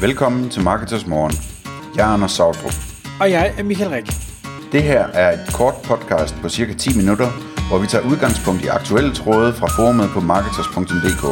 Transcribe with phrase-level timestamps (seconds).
[0.00, 1.32] Velkommen til Marketers Morgen.
[1.96, 2.72] Jeg er Anders Sautrup.
[3.20, 4.06] Og jeg er Michael Rik.
[4.72, 7.28] Det her er et kort podcast på cirka 10 minutter,
[7.68, 11.24] hvor vi tager udgangspunkt i aktuelle tråde fra forumet på marketers.dk.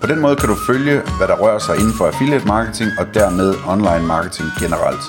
[0.00, 3.06] På den måde kan du følge, hvad der rører sig inden for affiliate marketing og
[3.14, 5.04] dermed online marketing generelt.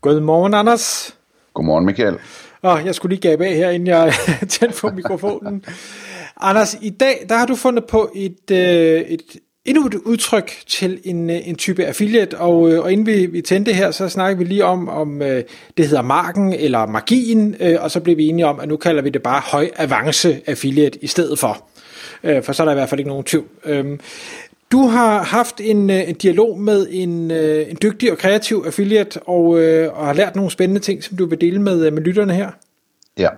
[0.00, 1.16] Godmorgen, Anders.
[1.54, 2.16] Godmorgen, Michael.
[2.62, 4.12] Åh, jeg skulle lige gabe af her, inden jeg
[4.54, 5.64] tændte på mikrofonen.
[6.40, 9.22] Anders, i dag der har du fundet på et, øh, et
[9.68, 13.40] endnu et udtryk til en, øh, en type affiliate, og, øh, og inden vi, vi
[13.40, 15.42] tændte her, så snakker vi lige om, om øh,
[15.76, 19.10] det hedder marken eller magien, og så blev vi enige om, at nu kalder vi
[19.10, 21.68] det bare høj avance affiliate i stedet for.
[22.42, 23.44] For så er der i hvert fald ikke nogen tvivl.
[23.64, 24.00] Øhm,
[24.72, 29.44] du har haft en, en dialog med en, en dygtig og kreativ affiliate, og,
[29.92, 32.50] og har lært nogle spændende ting, som du vil dele med, med lytterne her.
[33.18, 33.28] Ja.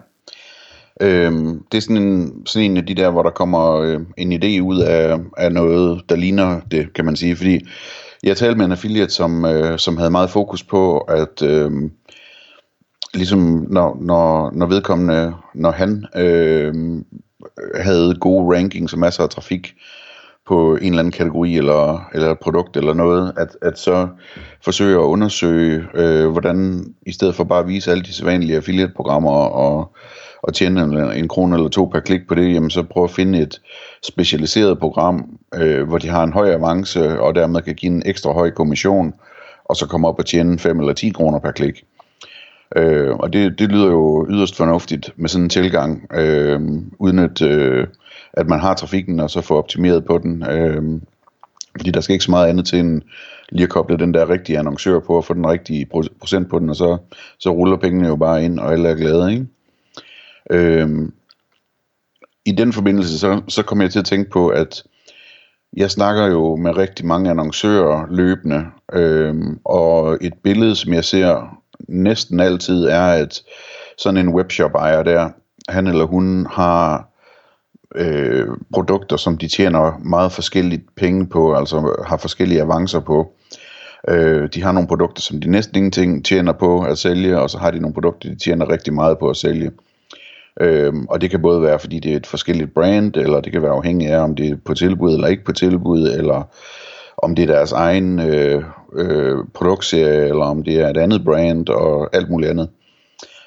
[1.00, 4.32] Øhm, det er sådan en, sådan en af de der, hvor der kommer øh, en
[4.32, 7.36] idé ud af, af noget, der ligner det, kan man sige.
[7.36, 7.60] Fordi
[8.22, 11.70] jeg talte med en affiliate, som, øh, som havde meget fokus på, at øh,
[13.14, 16.74] ligesom når, når, når vedkommende, når han øh,
[17.74, 19.74] havde gode rankings og masser af trafik,
[20.50, 24.08] på en eller anden kategori eller, eller produkt eller noget, at, at så
[24.64, 29.30] forsøge at undersøge, øh, hvordan i stedet for bare at vise alle de sædvanlige affiliate-programmer
[29.30, 29.96] og,
[30.42, 33.10] og tjene en, en krone eller to per klik på det, jamen så prøv at
[33.10, 33.60] finde et
[34.02, 38.32] specialiseret program, øh, hvor de har en høj avance og dermed kan give en ekstra
[38.32, 39.14] høj kommission,
[39.64, 41.84] og så komme op og tjene 5 eller 10 kroner per klik.
[42.76, 46.60] Øh, og det, det lyder jo yderst fornuftigt med sådan en tilgang, øh,
[46.98, 47.42] uden at...
[47.42, 47.86] Øh,
[48.32, 50.44] at man har trafikken, og så få optimeret på den.
[50.50, 51.00] Øh,
[51.76, 53.02] fordi der skal ikke så meget andet til end
[53.48, 55.86] lige at koble den der rigtige annoncør på, og få den rigtige
[56.20, 56.96] procent på den, og så,
[57.38, 59.46] så ruller pengene jo bare ind, og alle er glade, ikke?
[60.50, 61.12] Øhm,
[62.44, 64.82] I den forbindelse, så, så kommer jeg til at tænke på, at
[65.76, 71.58] jeg snakker jo med rigtig mange annoncører løbende, øhm, og et billede, som jeg ser
[71.88, 73.42] næsten altid, er, at
[73.98, 75.30] sådan en webshop ejer der,
[75.68, 77.08] han eller hun har
[77.94, 83.32] øh, produkter, som de tjener meget forskelligt penge på, altså har forskellige avancer på.
[84.08, 87.58] Øh, de har nogle produkter, som de næsten ingenting tjener på at sælge, og så
[87.58, 89.70] har de nogle produkter, de tjener rigtig meget på at sælge.
[90.60, 93.62] Øh, og det kan både være, fordi det er et forskelligt brand, eller det kan
[93.62, 96.48] være afhængig af, om det er på tilbud eller ikke på tilbud, eller
[97.18, 98.62] om det er deres egen øh,
[98.92, 102.68] øh, produktserie, eller om det er et andet brand, og alt muligt andet.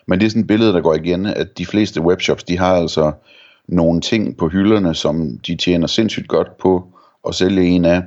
[0.08, 2.76] Men det er sådan et billede, der går igen, at de fleste webshops, de har
[2.76, 3.12] altså
[3.68, 6.88] nogle ting på hylderne, som de tjener sindssygt godt på
[7.28, 8.02] at sælge en af.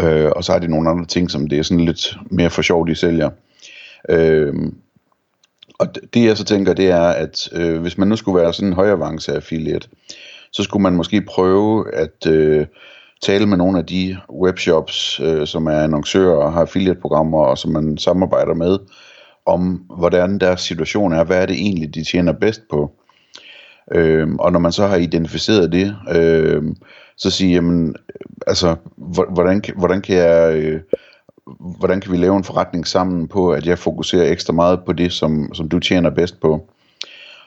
[0.00, 2.62] Øh, og så har de nogle andre ting, som det er sådan lidt mere for
[2.62, 3.30] sjov, de sælger.
[4.08, 4.54] Øh,
[5.82, 8.68] og det jeg så tænker, det er, at øh, hvis man nu skulle være sådan
[8.68, 9.88] en højavance affiliate,
[10.52, 12.66] så skulle man måske prøve at øh,
[13.22, 17.70] tale med nogle af de webshops, øh, som er annoncører og har affiliate-programmer, og som
[17.70, 18.78] man samarbejder med,
[19.46, 22.92] om hvordan deres situation er, hvad er det egentlig, de tjener bedst på.
[23.94, 26.62] Øh, og når man så har identificeret det, øh,
[27.16, 27.96] så sige, jamen,
[28.46, 28.76] altså,
[29.30, 30.54] hvordan, hvordan kan jeg...
[30.54, 30.80] Øh,
[31.60, 35.12] hvordan kan vi lave en forretning sammen på, at jeg fokuserer ekstra meget på det,
[35.12, 36.68] som, som du tjener bedst på.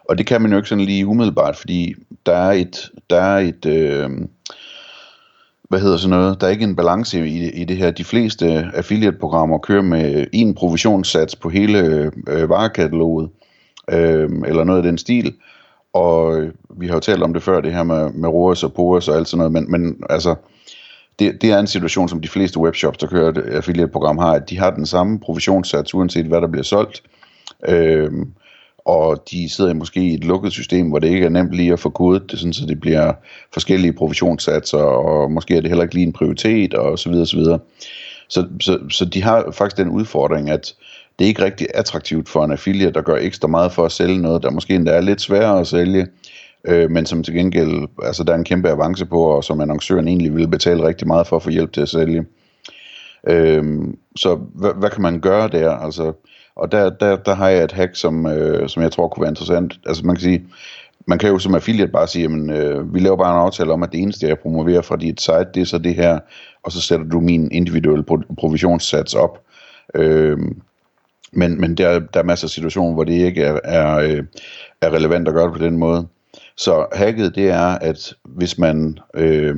[0.10, 1.94] Og det kan man jo ikke sådan lige umiddelbart, fordi
[2.26, 4.10] der er et, der er et øh,
[5.70, 7.92] hvad hedder sådan noget, der er ikke en balance i, i det her.
[7.92, 11.80] De fleste affiliate-programmer kører med en provisionssats på hele
[12.28, 13.30] øh, varekataloget,
[13.92, 15.34] øh, eller noget af den stil,
[15.94, 16.44] og
[16.78, 19.16] vi har jo talt om det før, det her med, med ROAS og POAS og
[19.16, 20.36] alt sådan noget, men, men altså,
[21.20, 24.50] det, det er en situation, som de fleste webshops, der kører et affiliate-program, har, at
[24.50, 27.04] de har den samme provisionssats, uanset hvad der bliver solgt.
[27.68, 28.32] Øhm,
[28.86, 31.80] og de sidder måske i et lukket system, hvor det ikke er nemt lige at
[31.80, 33.14] få kodet det, sådan, så det bliver
[33.54, 37.38] forskellige provisionssatser, og måske er det heller ikke lige en prioritet, og så videre, så
[37.38, 37.60] videre.
[38.28, 40.74] Så, så, så de har faktisk den udfordring, at
[41.20, 44.22] det er ikke rigtig attraktivt for en affiliate, der gør ekstra meget for at sælge
[44.22, 46.08] noget, der måske endda er lidt sværere at sælge,
[46.68, 50.08] øh, men som til gengæld, altså der er en kæmpe avance på, og som annoncøren
[50.08, 52.26] egentlig vil betale rigtig meget for at få hjælp til at sælge.
[53.28, 53.64] Øh,
[54.16, 55.72] så hvad, hvad kan man gøre der?
[55.72, 56.14] Altså,
[56.56, 59.32] og der, der, der har jeg et hack, som, øh, som jeg tror kunne være
[59.32, 59.80] interessant.
[59.86, 60.46] Altså man kan sige,
[61.08, 63.84] man kan jo som affiliate bare sige, at øh, vi laver bare en aftale om,
[63.84, 66.20] at det eneste, jeg promoverer fra dit site, det er så det her,
[66.64, 68.04] og så sætter du min individuelle
[68.40, 69.42] provisionssats op.
[69.96, 70.38] Øh,
[71.32, 74.24] men, men der, der er masser af situationer, hvor det ikke er, er, øh,
[74.82, 76.08] er relevant at gøre det på den måde.
[76.58, 79.56] Så hacket det er, at hvis man øh,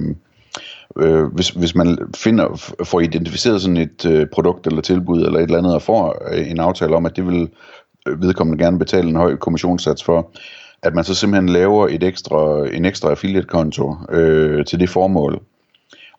[0.97, 5.43] øh, hvis, hvis man finder, får identificeret sådan et øh, produkt eller tilbud eller et
[5.43, 7.49] eller andet og får øh, en aftale om, at det vil
[8.07, 10.31] øh, vedkommende gerne betale en høj kommissionssats for,
[10.83, 15.41] at man så simpelthen laver et ekstra, en ekstra affiliate-konto øh, til det formål.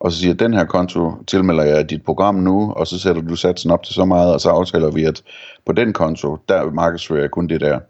[0.01, 3.37] og så siger, den her konto tilmelder jeg dit program nu, og så sætter du
[3.37, 5.23] satsen op til så meget, og så aftaler vi, at
[5.67, 7.81] på den konto, der markedsfører jeg kun det der.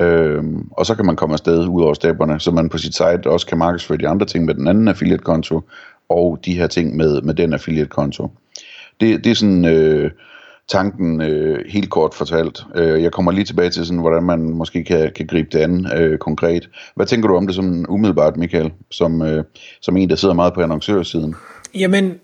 [0.00, 3.26] Øhm, og så kan man komme afsted ud over stepperne, så man på sit site
[3.26, 5.60] også kan markedsføre de andre ting med den anden affiliate-konto,
[6.08, 8.30] og de her ting med, med den affiliate-konto.
[9.00, 10.10] Det, det er sådan øh,
[10.68, 12.64] tanken øh, helt kort fortalt.
[12.74, 15.86] Øh, jeg kommer lige tilbage til, sådan, hvordan man måske kan, kan gribe det an
[15.96, 16.68] øh, konkret.
[16.96, 19.44] Hvad tænker du om det som umiddelbart, Michael, som, øh,
[19.80, 21.34] som en, der sidder meget på annoncørsiden?
[21.74, 22.14] Jamen,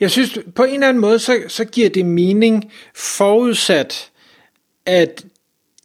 [0.00, 4.10] jeg synes, på en eller anden måde, så, så giver det mening forudsat,
[4.86, 5.24] at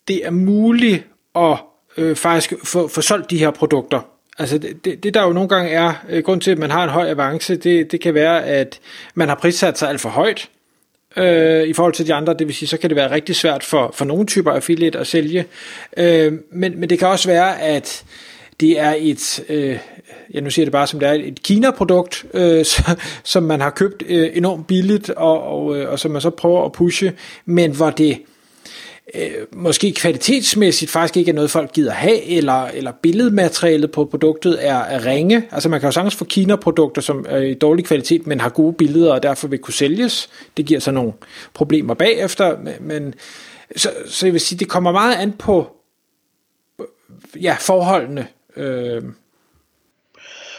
[0.07, 1.05] det er muligt
[1.35, 1.57] at
[1.97, 4.01] øh, faktisk få, få solgt de her produkter.
[4.39, 6.83] Altså det, det, det der jo nogle gange er øh, grund til, at man har
[6.83, 8.79] en høj avance, det, det kan være, at
[9.15, 10.49] man har prissat sig alt for højt
[11.17, 12.33] øh, i forhold til de andre.
[12.33, 15.07] Det vil sige, så kan det være rigtig svært for, for nogle typer affiliate at
[15.07, 15.45] sælge.
[15.97, 18.03] Øh, men, men det kan også være, at
[18.59, 19.77] det er et, øh,
[20.33, 22.65] ja nu siger det bare som det er, et Kina-produkt, øh,
[23.23, 26.65] som man har købt øh, enormt billigt, og, og, og, og som man så prøver
[26.65, 27.13] at pushe,
[27.45, 28.17] men hvor det
[29.15, 34.67] øh, måske kvalitetsmæssigt faktisk ikke er noget, folk gider have, eller, eller billedmaterialet på produktet
[34.67, 35.43] er, er ringe.
[35.51, 38.73] Altså man kan jo sagtens få Kina-produkter, som er i dårlig kvalitet, men har gode
[38.73, 40.29] billeder, og derfor vil kunne sælges.
[40.57, 41.13] Det giver så nogle
[41.53, 43.13] problemer bagefter, men
[43.75, 45.67] så, så jeg vil sige, det kommer meget an på
[47.41, 48.27] ja, forholdene.
[48.57, 49.03] Øh.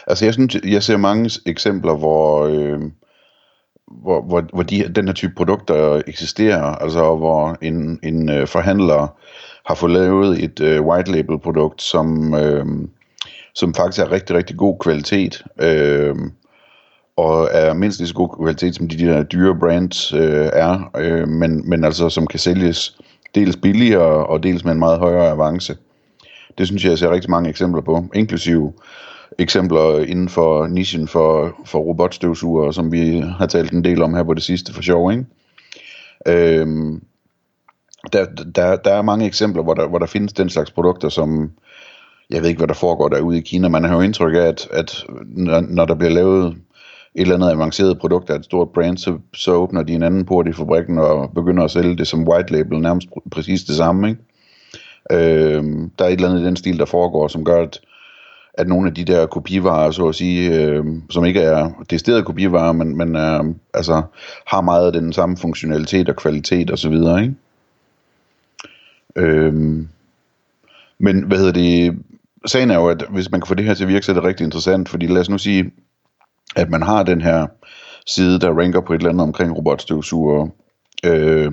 [0.07, 2.45] Altså jeg synes, jeg ser mange eksempler, hvor...
[2.45, 2.79] Øh
[3.91, 9.17] hvor, hvor, hvor de, den her type produkter eksisterer, altså hvor en, en øh, forhandler
[9.65, 12.65] har fået lavet et øh, white label produkt, som, øh,
[13.55, 16.15] som faktisk er rigtig, rigtig god kvalitet, øh,
[17.17, 20.91] og er mindst lige så god kvalitet, som de, de der dyre brands øh, er,
[20.97, 22.97] øh, men, men altså som kan sælges
[23.35, 25.77] dels billigere og dels med en meget højere avance.
[26.57, 28.73] Det synes jeg, jeg ser rigtig mange eksempler på, inklusive
[29.37, 34.23] eksempler inden for nichen for, for robotstøvsugere, som vi har talt en del om her
[34.23, 35.25] på det sidste for sjov, ikke?
[36.27, 37.01] Øhm,
[38.13, 41.51] der, der, der er mange eksempler, hvor der, hvor der findes den slags produkter, som
[42.29, 43.67] jeg ved ikke, hvad der foregår derude i Kina.
[43.67, 46.55] Man har jo indtryk af, at, at når, når der bliver lavet
[47.15, 50.25] et eller andet avanceret produkt af et stort brand, så, så åbner de en anden
[50.25, 54.09] port i fabrikken og begynder at sælge det som white label, nærmest præcis det samme.
[54.09, 54.21] Ikke?
[55.11, 57.79] Øhm, der er et eller andet i den stil, der foregår, som gør, at
[58.53, 62.71] at nogle af de der kopivarer, så at sige, øh, som ikke er decideret kopivarer,
[62.71, 64.01] men, men er, altså,
[64.47, 67.33] har meget af den samme funktionalitet og kvalitet osv., ikke?
[69.15, 69.53] Øh,
[70.99, 71.99] men hvad hedder det,
[72.45, 74.13] sagen er jo, at hvis man kan få det her til at virke, så er
[74.13, 75.71] det rigtig interessant, fordi lad os nu sige,
[76.55, 77.47] at man har den her
[78.07, 80.47] side, der ranker på et eller andet omkring robotstøvsuger,
[81.05, 81.51] øh,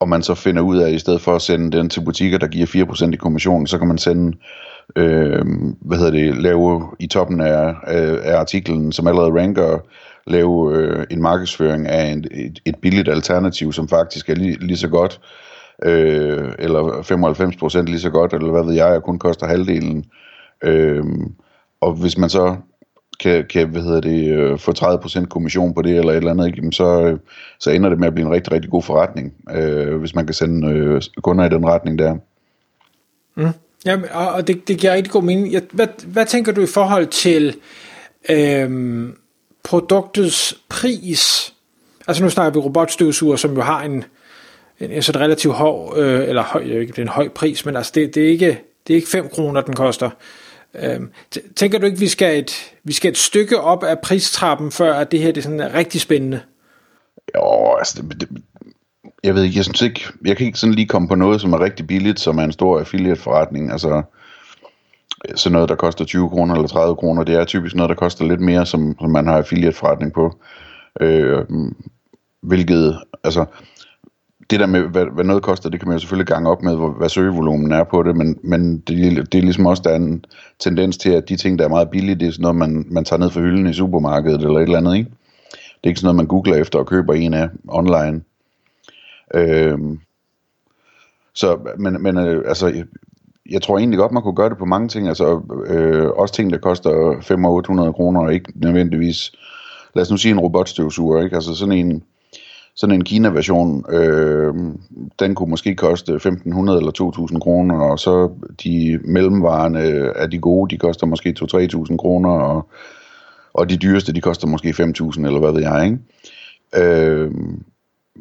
[0.00, 2.38] og man så finder ud af, at i stedet for at sende den til butikker,
[2.38, 4.36] der giver 4% i kommission, så kan man sende
[4.96, 5.44] øh,
[5.80, 9.78] hvad hedder det, lave i toppen af, af, af artiklen, som allerede ranker,
[10.26, 14.76] lave øh, en markedsføring af en, et, et billigt alternativ, som faktisk er lige, lige
[14.76, 15.20] så godt,
[15.84, 16.82] øh, eller
[17.80, 20.04] 95% lige så godt, eller hvad ved jeg, og kun koster halvdelen.
[20.62, 21.04] Øh,
[21.80, 22.56] og hvis man så
[23.20, 26.46] kan, kan hvad hedder det, øh, få 30% kommission på det, eller et eller andet,
[26.46, 27.18] ikke, så, øh,
[27.58, 30.34] så ender det med at blive en rigtig, rigtig god forretning, øh, hvis man kan
[30.34, 32.16] sende øh, kunder i den retning der.
[33.36, 33.52] Mm.
[33.86, 35.52] Ja, og det, det giver rigtig god mening.
[35.52, 37.56] Jeg, hvad, hvad tænker du i forhold til
[38.28, 39.16] øhm,
[39.62, 41.54] produktets pris?
[42.06, 44.04] Altså nu snakker vi robotstøvsuger, som jo har en,
[44.80, 47.76] en, en sådan relativt høj, øh, eller høj, ikke, det er en høj pris, men
[47.76, 50.10] altså det, det, er ikke, det er ikke 5 kroner, den koster.
[50.74, 51.10] Øhm,
[51.56, 55.12] tænker du ikke, vi skal, et, vi skal et stykke op af pristrappen, før at
[55.12, 56.40] det her det er sådan rigtig spændende?
[57.36, 58.28] Jo, altså det, det,
[59.24, 61.52] jeg ved ikke, jeg synes ikke, jeg kan ikke sådan lige komme på noget, som
[61.52, 63.72] er rigtig billigt, som er en stor affiliate forretning.
[63.72, 64.02] Altså,
[65.34, 68.24] sådan noget, der koster 20 kroner eller 30 kroner, det er typisk noget, der koster
[68.24, 70.38] lidt mere, som, som man har affiliate forretning på.
[71.00, 71.44] Øh,
[72.40, 73.44] hvilket, altså,
[74.50, 76.76] det der med, hvad, hvad noget koster, det kan man jo selvfølgelig gange op med,
[76.76, 79.96] hvor, hvad søgevolumen er på det, men, men det, det er ligesom også, der er
[79.96, 80.24] en
[80.58, 83.04] tendens til, at de ting, der er meget billige, det er sådan noget, man, man
[83.04, 85.10] tager ned fra hylden i supermarkedet eller et eller andet, ikke?
[85.50, 88.20] Det er ikke sådan noget, man googler efter og køber en af online.
[89.34, 89.78] Øh,
[91.34, 92.84] så, men, men øh, altså, jeg,
[93.50, 95.08] jeg tror egentlig godt, man kunne gøre det på mange ting.
[95.08, 96.90] Altså, øh, også ting, der koster
[97.88, 99.32] 500-800 kroner, og ikke nødvendigvis,
[99.94, 101.36] lad os nu sige en robotstøvsuger, ikke?
[101.36, 102.02] Altså sådan en,
[102.74, 104.54] sådan en Kina-version, øh,
[105.18, 108.30] den kunne måske koste 1500 eller 2000 kroner, og så
[108.64, 111.34] de mellemvarende er de gode, de koster måske
[111.90, 112.68] 2-3000 kroner, og,
[113.54, 115.98] og de dyreste, de koster måske 5000 eller hvad ved jeg, ikke?
[116.76, 117.30] Øh,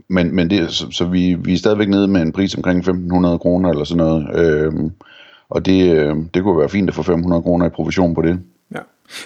[0.10, 3.40] men, men det, så, så vi, vi er stadigvæk nede med en pris omkring 1500
[3.40, 4.28] kroner eller sådan noget.
[4.36, 4.74] Øh,
[5.50, 8.40] og det, øh, det kunne være fint at få 500 kroner i provision på det.
[8.76, 8.80] Ja.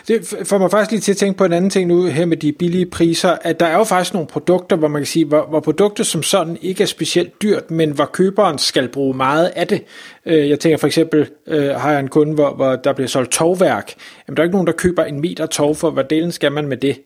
[0.07, 2.37] Det får mig faktisk lige til at tænke på en anden ting nu her med
[2.37, 5.45] de billige priser, at der er jo faktisk nogle produkter, hvor man kan sige, hvor,
[5.49, 9.67] hvor produkter som sådan ikke er specielt dyrt, men hvor køberen skal bruge meget af
[9.67, 9.83] det.
[10.25, 13.31] Øh, jeg tænker for eksempel, øh, har jeg en kunde, hvor, hvor der bliver solgt
[13.31, 13.93] tovværk.
[14.27, 16.67] Jamen, der er ikke nogen, der køber en meter tov, for hvad delen skal man
[16.67, 16.97] med det?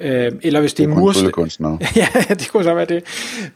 [0.00, 1.24] Øh, eller hvis det, det er, mursten.
[1.96, 3.04] ja, det kunne så være det.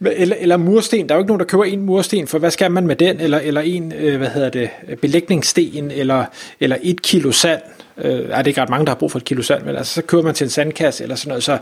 [0.06, 1.08] Eller, eller mursten.
[1.08, 3.20] Der er jo ikke nogen, der køber en mursten, for hvad skal man med den?
[3.20, 4.70] Eller, eller en, øh, hvad hedder det,
[5.00, 6.24] belægningssten, eller,
[6.60, 7.60] eller et kilo sand.
[7.98, 9.94] Øh, er det ikke ret mange, der har brug for et kilo sand, men altså,
[9.94, 11.44] så køber man til en sandkasse eller sådan noget.
[11.44, 11.58] Så,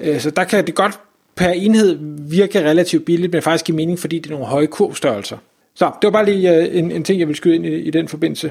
[0.00, 1.00] øh, så der kan det godt
[1.36, 5.36] per enhed virke relativt billigt, men faktisk give mening, fordi det er nogle høje kurvstørrelser.
[5.74, 7.90] Så det var bare lige øh, en, en ting, jeg vil skyde ind i, i
[7.90, 8.50] den forbindelse.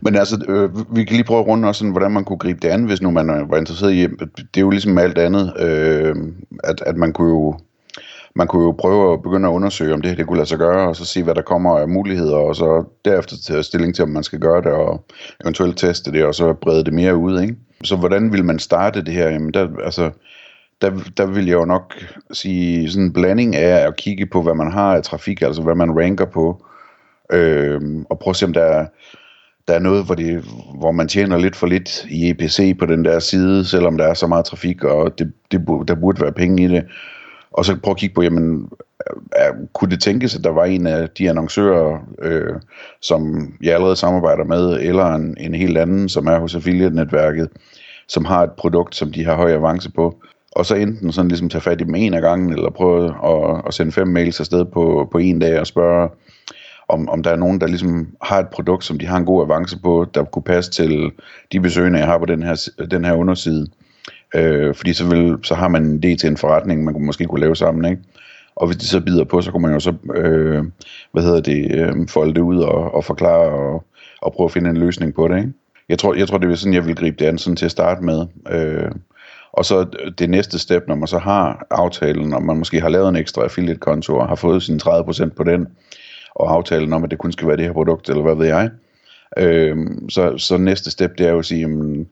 [0.00, 2.60] Men altså, øh, vi kan lige prøve at runde også, sådan, hvordan man kunne gribe
[2.62, 4.06] det an, hvis nu man øh, var interesseret i,
[4.36, 6.16] det er jo ligesom med alt andet, øh,
[6.64, 7.58] at, at man kunne jo
[8.36, 10.58] man kunne jo prøve at begynde at undersøge, om det her det kunne lade sig
[10.58, 14.02] gøre, og så se, hvad der kommer af muligheder, og så derefter tage stilling til,
[14.02, 15.04] om man skal gøre det, og
[15.44, 17.40] eventuelt teste det, og så brede det mere ud.
[17.40, 17.56] Ikke?
[17.84, 19.28] Så hvordan vil man starte det her?
[19.28, 20.10] Jamen, der, altså,
[20.80, 21.94] der, der vil jeg jo nok
[22.32, 25.74] sige sådan en blanding af at kigge på, hvad man har af trafik, altså hvad
[25.74, 26.64] man ranker på,
[27.32, 27.80] øh,
[28.10, 28.86] og prøve at se, om der er,
[29.68, 30.44] der er noget, hvor, det,
[30.78, 34.14] hvor man tjener lidt for lidt i EPC på den der side, selvom der er
[34.14, 36.84] så meget trafik, og det, det, der burde være penge i det.
[37.52, 38.68] Og så prøve at kigge på, jamen,
[39.32, 42.54] er, kunne det tænkes, at der var en af de annoncører, øh,
[43.02, 47.48] som jeg allerede samarbejder med, eller en, en helt anden, som er hos affiliate-netværket,
[48.08, 51.48] som har et produkt, som de har høj avance på, og så enten sådan ligesom
[51.48, 54.64] tage fat i dem en af gangen, eller prøve at, at sende fem mails afsted
[54.64, 56.08] på, på en dag og spørge,
[56.88, 59.42] om, om der er nogen, der ligesom har et produkt, som de har en god
[59.42, 61.12] avance på, der kunne passe til
[61.52, 63.66] de besøgende, jeg har på den her, den her underside.
[64.34, 67.24] Øh, fordi så, vil, så har man en idé til en forretning, man kunne måske
[67.24, 68.02] kunne lave sammen, ikke?
[68.56, 70.64] Og hvis de så bider på, så kunne man jo så, øh,
[71.12, 73.84] hvad hedder det, øh, folde det ud og, og forklare og,
[74.22, 75.52] og prøve at finde en løsning på det, ikke?
[75.88, 77.70] Jeg tror, jeg tror det er sådan, jeg vil gribe det an sådan til at
[77.70, 78.26] starte med.
[78.50, 78.90] Øh,
[79.52, 79.86] og så
[80.18, 83.42] det næste step, når man så har aftalen, og man måske har lavet en ekstra
[83.42, 85.66] affiliate-konto og har fået sine 30% på den,
[86.34, 88.70] og aftalen om, at det kun skal være det her produkt, eller hvad ved jeg.
[89.36, 89.76] Øh,
[90.08, 92.08] så, så næste step, det er jo at sige, jamen,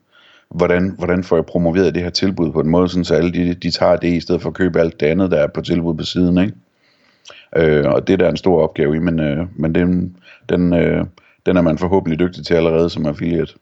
[0.49, 3.53] hvordan, hvordan får jeg promoveret det her tilbud på en måde, sådan, så alle de,
[3.53, 5.95] de tager det i stedet for at købe alt det andet, der er på tilbud
[5.95, 6.37] på siden.
[6.37, 6.53] Ikke?
[7.55, 10.15] Øh, og det der er en stor opgave i, men, øh, men den,
[10.49, 11.05] den, øh,
[11.45, 13.53] den er man forhåbentlig dygtig til allerede som affiliate.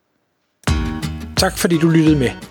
[1.38, 2.51] Tak fordi du lyttede med.